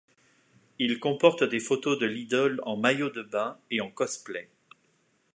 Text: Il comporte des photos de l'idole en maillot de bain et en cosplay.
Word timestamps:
Il 0.79 0.99
comporte 0.99 1.43
des 1.43 1.59
photos 1.59 1.99
de 1.99 2.07
l'idole 2.07 2.59
en 2.63 2.75
maillot 2.75 3.11
de 3.11 3.21
bain 3.21 3.59
et 3.69 3.81
en 3.81 3.91
cosplay. 3.91 4.49